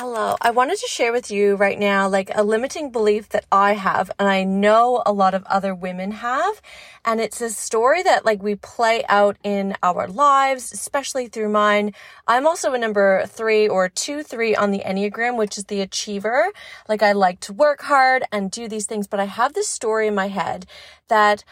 Hello. 0.00 0.36
I 0.40 0.52
wanted 0.52 0.78
to 0.78 0.86
share 0.86 1.10
with 1.10 1.28
you 1.28 1.56
right 1.56 1.76
now, 1.76 2.08
like 2.08 2.30
a 2.32 2.44
limiting 2.44 2.92
belief 2.92 3.30
that 3.30 3.46
I 3.50 3.72
have, 3.72 4.12
and 4.16 4.28
I 4.28 4.44
know 4.44 5.02
a 5.04 5.12
lot 5.12 5.34
of 5.34 5.42
other 5.46 5.74
women 5.74 6.12
have. 6.12 6.62
And 7.04 7.20
it's 7.20 7.40
a 7.40 7.50
story 7.50 8.04
that 8.04 8.24
like 8.24 8.40
we 8.40 8.54
play 8.54 9.04
out 9.08 9.38
in 9.42 9.74
our 9.82 10.06
lives, 10.06 10.70
especially 10.70 11.26
through 11.26 11.48
mine. 11.48 11.94
I'm 12.28 12.46
also 12.46 12.74
a 12.74 12.78
number 12.78 13.26
three 13.26 13.66
or 13.66 13.88
two, 13.88 14.22
three 14.22 14.54
on 14.54 14.70
the 14.70 14.84
Enneagram, 14.86 15.36
which 15.36 15.58
is 15.58 15.64
the 15.64 15.80
achiever. 15.80 16.46
Like 16.88 17.02
I 17.02 17.10
like 17.10 17.40
to 17.40 17.52
work 17.52 17.82
hard 17.82 18.22
and 18.30 18.52
do 18.52 18.68
these 18.68 18.86
things, 18.86 19.08
but 19.08 19.18
I 19.18 19.24
have 19.24 19.54
this 19.54 19.68
story 19.68 20.06
in 20.06 20.14
my 20.14 20.28
head 20.28 20.66
that 21.08 21.42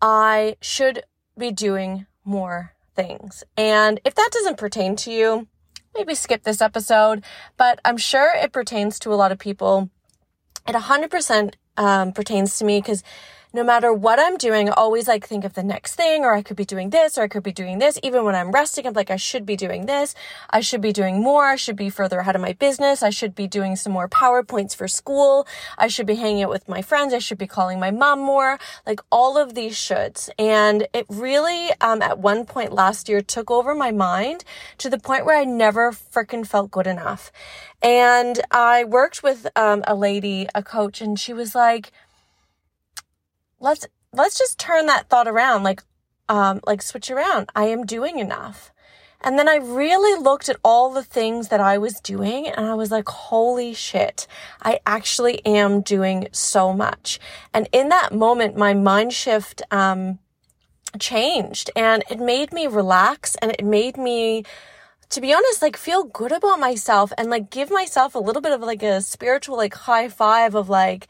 I 0.00 0.58
should 0.60 1.02
be 1.36 1.50
doing 1.50 2.06
more 2.24 2.72
things. 2.94 3.42
And 3.56 3.98
if 4.04 4.14
that 4.14 4.30
doesn't 4.32 4.58
pertain 4.58 4.94
to 4.94 5.10
you, 5.10 5.48
maybe 5.96 6.14
skip 6.14 6.42
this 6.42 6.60
episode, 6.60 7.24
but 7.56 7.80
I'm 7.84 7.96
sure 7.96 8.32
it 8.34 8.52
pertains 8.52 8.98
to 9.00 9.12
a 9.12 9.16
lot 9.16 9.32
of 9.32 9.38
people. 9.38 9.90
It 10.66 10.74
100% 10.74 11.54
um, 11.76 12.12
pertains 12.12 12.58
to 12.58 12.64
me 12.64 12.80
because 12.80 13.02
no 13.52 13.64
matter 13.64 13.92
what 13.92 14.18
I'm 14.18 14.36
doing, 14.36 14.68
always 14.68 15.08
like 15.08 15.26
think 15.26 15.44
of 15.44 15.54
the 15.54 15.62
next 15.62 15.94
thing, 15.94 16.24
or 16.24 16.34
I 16.34 16.42
could 16.42 16.56
be 16.56 16.64
doing 16.64 16.90
this, 16.90 17.16
or 17.16 17.22
I 17.22 17.28
could 17.28 17.42
be 17.42 17.52
doing 17.52 17.78
this. 17.78 17.98
Even 18.02 18.24
when 18.24 18.34
I'm 18.34 18.50
resting, 18.50 18.86
I'm 18.86 18.92
like, 18.92 19.10
I 19.10 19.16
should 19.16 19.46
be 19.46 19.56
doing 19.56 19.86
this. 19.86 20.14
I 20.50 20.60
should 20.60 20.80
be 20.80 20.92
doing 20.92 21.22
more. 21.22 21.46
I 21.46 21.56
should 21.56 21.76
be 21.76 21.88
further 21.88 22.18
ahead 22.20 22.34
of 22.34 22.42
my 22.42 22.52
business. 22.52 23.02
I 23.02 23.10
should 23.10 23.34
be 23.34 23.46
doing 23.46 23.76
some 23.76 23.92
more 23.92 24.08
PowerPoints 24.08 24.74
for 24.74 24.88
school. 24.88 25.46
I 25.78 25.88
should 25.88 26.06
be 26.06 26.16
hanging 26.16 26.42
out 26.42 26.50
with 26.50 26.68
my 26.68 26.82
friends. 26.82 27.14
I 27.14 27.18
should 27.18 27.38
be 27.38 27.46
calling 27.46 27.80
my 27.80 27.90
mom 27.90 28.20
more. 28.20 28.58
Like 28.86 29.00
all 29.10 29.38
of 29.38 29.54
these 29.54 29.76
shoulds. 29.76 30.28
And 30.38 30.86
it 30.92 31.06
really, 31.08 31.70
um, 31.80 32.02
at 32.02 32.18
one 32.18 32.44
point 32.44 32.72
last 32.72 33.08
year 33.08 33.22
took 33.22 33.50
over 33.50 33.74
my 33.74 33.90
mind 33.90 34.44
to 34.78 34.90
the 34.90 34.98
point 34.98 35.24
where 35.24 35.38
I 35.38 35.44
never 35.44 35.92
freaking 35.92 36.46
felt 36.46 36.70
good 36.70 36.86
enough. 36.86 37.32
And 37.82 38.40
I 38.50 38.84
worked 38.84 39.22
with, 39.22 39.46
um, 39.56 39.84
a 39.86 39.94
lady, 39.94 40.48
a 40.54 40.62
coach, 40.62 41.00
and 41.00 41.18
she 41.18 41.32
was 41.32 41.54
like, 41.54 41.92
let's 43.60 43.86
let's 44.12 44.38
just 44.38 44.58
turn 44.58 44.86
that 44.86 45.08
thought 45.08 45.28
around 45.28 45.62
like 45.62 45.82
um 46.28 46.60
like 46.66 46.82
switch 46.82 47.10
around. 47.10 47.50
I 47.54 47.64
am 47.64 47.84
doing 47.84 48.18
enough. 48.18 48.72
And 49.22 49.38
then 49.38 49.48
i 49.48 49.56
really 49.56 50.22
looked 50.22 50.48
at 50.48 50.60
all 50.62 50.92
the 50.92 51.02
things 51.02 51.48
that 51.48 51.60
i 51.60 51.78
was 51.78 52.00
doing 52.00 52.46
and 52.46 52.66
i 52.66 52.74
was 52.74 52.90
like 52.90 53.08
holy 53.08 53.72
shit 53.72 54.26
i 54.62 54.78
actually 54.86 55.44
am 55.46 55.80
doing 55.80 56.28
so 56.32 56.72
much. 56.72 57.18
And 57.54 57.68
in 57.72 57.88
that 57.88 58.12
moment 58.12 58.56
my 58.56 58.74
mind 58.74 59.12
shift 59.12 59.62
um 59.70 60.18
changed 60.98 61.70
and 61.74 62.04
it 62.10 62.20
made 62.20 62.52
me 62.52 62.66
relax 62.66 63.36
and 63.36 63.50
it 63.52 63.64
made 63.64 63.96
me 63.96 64.44
to 65.08 65.20
be 65.20 65.32
honest, 65.32 65.62
like 65.62 65.76
feel 65.76 66.04
good 66.04 66.32
about 66.32 66.58
myself 66.58 67.12
and 67.16 67.30
like 67.30 67.50
give 67.50 67.70
myself 67.70 68.14
a 68.14 68.18
little 68.18 68.42
bit 68.42 68.52
of 68.52 68.60
like 68.60 68.82
a 68.82 69.00
spiritual 69.00 69.56
like 69.56 69.74
high 69.74 70.08
five 70.08 70.54
of 70.54 70.68
like, 70.68 71.08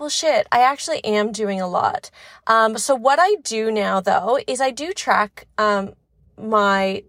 well, 0.00 0.08
shit, 0.08 0.48
I 0.50 0.62
actually 0.62 1.04
am 1.04 1.30
doing 1.30 1.60
a 1.60 1.68
lot. 1.68 2.10
Um, 2.46 2.78
so 2.78 2.94
what 2.94 3.18
I 3.20 3.36
do 3.42 3.70
now 3.70 4.00
though 4.00 4.40
is 4.46 4.60
I 4.60 4.70
do 4.70 4.94
track, 4.94 5.46
um, 5.58 5.92
my, 6.38 7.04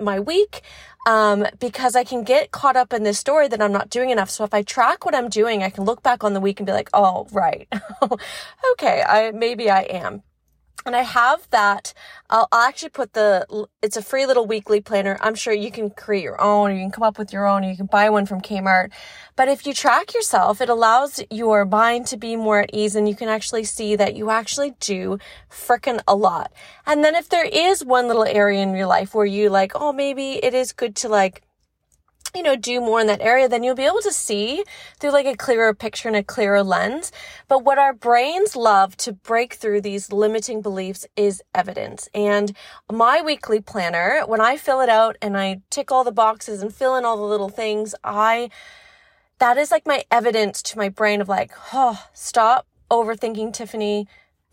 my 0.00 0.20
week, 0.20 0.62
um, 1.06 1.44
because 1.58 1.96
I 1.96 2.04
can 2.04 2.22
get 2.22 2.52
caught 2.52 2.76
up 2.76 2.92
in 2.92 3.02
this 3.02 3.18
story 3.18 3.48
that 3.48 3.60
I'm 3.60 3.72
not 3.72 3.90
doing 3.90 4.10
enough. 4.10 4.30
So 4.30 4.44
if 4.44 4.54
I 4.54 4.62
track 4.62 5.04
what 5.04 5.14
I'm 5.14 5.28
doing, 5.28 5.64
I 5.64 5.70
can 5.70 5.84
look 5.84 6.04
back 6.04 6.22
on 6.22 6.34
the 6.34 6.40
week 6.40 6.60
and 6.60 6.66
be 6.66 6.72
like, 6.72 6.88
oh, 6.94 7.26
right. 7.32 7.66
okay. 8.72 9.02
I, 9.02 9.32
maybe 9.32 9.68
I 9.68 9.80
am. 9.82 10.22
And 10.86 10.94
I 10.94 11.02
have 11.02 11.48
that. 11.50 11.92
I'll, 12.30 12.48
I'll, 12.52 12.68
actually 12.68 12.90
put 12.90 13.12
the, 13.12 13.66
it's 13.82 13.96
a 13.96 14.02
free 14.02 14.26
little 14.26 14.46
weekly 14.46 14.80
planner. 14.80 15.18
I'm 15.20 15.34
sure 15.34 15.52
you 15.52 15.70
can 15.70 15.90
create 15.90 16.22
your 16.22 16.40
own 16.40 16.70
or 16.70 16.74
you 16.74 16.80
can 16.80 16.92
come 16.92 17.02
up 17.02 17.18
with 17.18 17.32
your 17.32 17.46
own 17.46 17.64
or 17.64 17.70
you 17.70 17.76
can 17.76 17.86
buy 17.86 18.08
one 18.10 18.26
from 18.26 18.40
Kmart. 18.40 18.90
But 19.34 19.48
if 19.48 19.66
you 19.66 19.74
track 19.74 20.14
yourself, 20.14 20.60
it 20.60 20.68
allows 20.68 21.20
your 21.30 21.64
mind 21.64 22.06
to 22.08 22.16
be 22.16 22.36
more 22.36 22.60
at 22.60 22.70
ease 22.72 22.94
and 22.94 23.08
you 23.08 23.16
can 23.16 23.28
actually 23.28 23.64
see 23.64 23.96
that 23.96 24.14
you 24.14 24.30
actually 24.30 24.74
do 24.80 25.18
frickin' 25.50 26.00
a 26.06 26.14
lot. 26.14 26.52
And 26.86 27.04
then 27.04 27.14
if 27.14 27.28
there 27.28 27.46
is 27.46 27.84
one 27.84 28.06
little 28.06 28.24
area 28.24 28.62
in 28.62 28.74
your 28.74 28.86
life 28.86 29.14
where 29.14 29.26
you 29.26 29.50
like, 29.50 29.72
oh, 29.74 29.92
maybe 29.92 30.44
it 30.44 30.54
is 30.54 30.72
good 30.72 30.94
to 30.96 31.08
like, 31.08 31.42
you 32.34 32.42
know, 32.42 32.56
do 32.56 32.80
more 32.80 33.00
in 33.00 33.06
that 33.06 33.20
area, 33.20 33.48
then 33.48 33.62
you'll 33.62 33.74
be 33.74 33.84
able 33.84 34.02
to 34.02 34.12
see 34.12 34.64
through 34.98 35.12
like 35.12 35.26
a 35.26 35.36
clearer 35.36 35.74
picture 35.74 36.08
and 36.08 36.16
a 36.16 36.22
clearer 36.22 36.62
lens. 36.62 37.10
But 37.48 37.64
what 37.64 37.78
our 37.78 37.92
brains 37.92 38.56
love 38.56 38.96
to 38.98 39.12
break 39.12 39.54
through 39.54 39.80
these 39.80 40.12
limiting 40.12 40.60
beliefs 40.62 41.06
is 41.16 41.42
evidence. 41.54 42.08
And 42.14 42.56
my 42.90 43.22
weekly 43.22 43.60
planner, 43.60 44.22
when 44.26 44.40
I 44.40 44.56
fill 44.56 44.80
it 44.80 44.88
out 44.88 45.16
and 45.22 45.36
I 45.36 45.60
tick 45.70 45.90
all 45.90 46.04
the 46.04 46.12
boxes 46.12 46.62
and 46.62 46.74
fill 46.74 46.96
in 46.96 47.04
all 47.04 47.16
the 47.16 47.22
little 47.22 47.48
things, 47.48 47.94
I, 48.04 48.50
that 49.38 49.56
is 49.56 49.70
like 49.70 49.86
my 49.86 50.04
evidence 50.10 50.62
to 50.64 50.78
my 50.78 50.88
brain 50.88 51.20
of 51.20 51.28
like, 51.28 51.52
oh, 51.72 52.06
stop 52.12 52.66
overthinking, 52.90 53.52
Tiffany. 53.52 54.06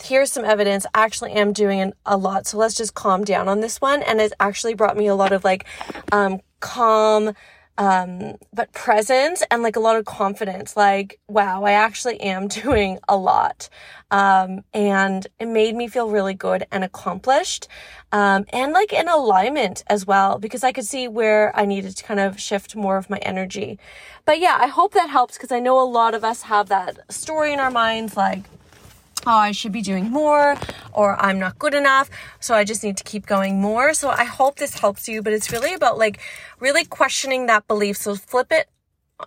Here's 0.04 0.32
some 0.32 0.44
evidence. 0.44 0.86
I 0.94 1.04
actually 1.06 1.32
am 1.32 1.54
doing 1.54 1.94
a 2.06 2.18
lot. 2.18 2.48
So 2.48 2.58
let's 2.58 2.76
just 2.76 2.96
calm 2.96 3.24
down 3.24 3.48
on 3.48 3.62
this 3.62 3.80
one. 3.80 4.04
And 4.04 4.20
it's 4.20 4.34
actually 4.42 4.74
brought 4.74 4.98
me 4.98 5.08
a 5.08 5.16
lot 5.16 5.32
of 5.32 5.46
like, 5.46 5.66
um, 6.12 6.42
calm, 6.60 7.34
um, 7.78 8.36
but 8.54 8.72
presence 8.72 9.44
and 9.52 9.62
like 9.62 9.76
a 9.76 9.80
lot 9.80 9.96
of 9.98 10.06
confidence. 10.06 10.78
Like, 10.78 11.20
wow, 11.28 11.64
I 11.64 11.72
actually 11.72 12.20
am 12.22 12.48
doing 12.64 13.00
a 13.08 13.18
lot. 13.18 13.70
Um, 14.12 14.64
and 14.74 15.26
it 15.40 15.48
made 15.48 15.76
me 15.76 15.88
feel 15.88 16.10
really 16.10 16.34
good 16.34 16.66
and 16.72 16.84
accomplished. 16.84 17.68
Um, 18.12 18.46
and 18.54 18.72
like 18.72 18.94
in 18.94 19.10
alignment 19.10 19.84
as 19.88 20.06
well, 20.06 20.40
because 20.40 20.64
I 20.64 20.72
could 20.72 20.86
see 20.86 21.08
where 21.08 21.58
I 21.58 21.66
needed 21.66 21.98
to 21.98 22.04
kind 22.04 22.20
of 22.20 22.40
shift 22.40 22.76
more 22.76 22.98
of 22.98 23.10
my 23.10 23.18
energy. 23.18 23.78
But 24.26 24.40
yeah, 24.40 24.58
I 24.60 24.68
hope 24.68 24.94
that 24.94 25.10
helps 25.10 25.38
because 25.38 25.52
I 25.52 25.60
know 25.60 25.82
a 25.82 25.84
lot 25.84 26.14
of 26.14 26.24
us 26.24 26.44
have 26.44 26.70
that 26.70 27.12
story 27.12 27.52
in 27.52 27.60
our 27.60 27.72
minds 27.72 28.16
like, 28.16 28.44
oh, 29.26 29.32
I 29.32 29.52
should 29.52 29.72
be 29.72 29.82
doing 29.82 30.10
more 30.10 30.56
or 30.94 31.16
I'm 31.20 31.40
not 31.40 31.58
good 31.60 31.74
enough. 31.74 32.10
So 32.40 32.56
I 32.56 32.64
just 32.64 32.84
need 32.84 32.98
to 32.98 33.04
keep 33.04 33.26
going 33.26 33.60
more. 33.60 33.94
So 33.94 34.10
I 34.10 34.24
hope 34.26 34.58
this 34.58 34.80
helps 34.80 35.08
you, 35.08 35.22
but 35.22 35.34
it's 35.34 35.52
really 35.52 35.74
about 35.74 35.98
like 35.98 36.20
really 36.60 36.86
questioning 36.86 37.48
that 37.48 37.68
belief. 37.68 37.98
So 37.98 38.16
flip 38.16 38.52
it 38.52 38.68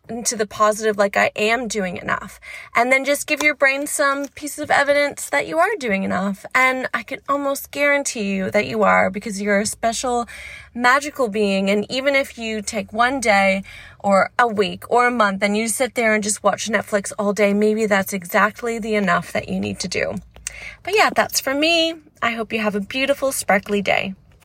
into 0.08 0.36
the 0.36 0.46
positive, 0.46 0.96
like 0.96 1.16
I 1.16 1.30
am 1.36 1.68
doing 1.68 1.96
enough. 1.96 2.40
And 2.74 2.92
then 2.92 3.04
just 3.04 3.26
give 3.26 3.42
your 3.42 3.54
brain 3.54 3.86
some 3.86 4.28
pieces 4.28 4.58
of 4.58 4.70
evidence 4.70 5.30
that 5.30 5.46
you 5.46 5.58
are 5.58 5.76
doing 5.78 6.02
enough. 6.02 6.44
And 6.54 6.88
I 6.92 7.02
can 7.02 7.20
almost 7.28 7.70
guarantee 7.70 8.34
you 8.34 8.50
that 8.50 8.66
you 8.66 8.82
are 8.82 9.10
because 9.10 9.40
you're 9.40 9.60
a 9.60 9.66
special, 9.66 10.26
magical 10.74 11.28
being. 11.28 11.70
And 11.70 11.90
even 11.90 12.14
if 12.14 12.38
you 12.38 12.62
take 12.62 12.92
one 12.92 13.20
day 13.20 13.62
or 13.98 14.30
a 14.38 14.46
week 14.46 14.90
or 14.90 15.06
a 15.06 15.10
month 15.10 15.42
and 15.42 15.56
you 15.56 15.68
sit 15.68 15.94
there 15.94 16.14
and 16.14 16.22
just 16.22 16.42
watch 16.42 16.68
Netflix 16.68 17.12
all 17.18 17.32
day, 17.32 17.54
maybe 17.54 17.86
that's 17.86 18.12
exactly 18.12 18.78
the 18.78 18.94
enough 18.94 19.32
that 19.32 19.48
you 19.48 19.60
need 19.60 19.80
to 19.80 19.88
do. 19.88 20.14
But 20.82 20.96
yeah, 20.96 21.10
that's 21.14 21.40
for 21.40 21.54
me. 21.54 21.94
I 22.20 22.32
hope 22.32 22.52
you 22.52 22.60
have 22.60 22.74
a 22.74 22.80
beautiful, 22.80 23.30
sparkly 23.32 23.80
day. 23.80 24.14